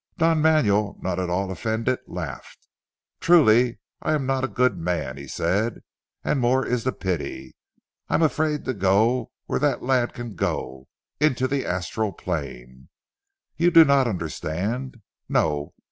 [0.17, 2.65] Don Manuel not at all offended laughed.
[3.19, 5.81] "True I am not a good man," he said,
[6.23, 7.55] "and more is the pity.
[8.09, 10.87] I am afraid to go where that lad can go
[11.19, 12.89] into the astral plane.
[13.57, 15.03] You do not understand?
[15.29, 15.75] No!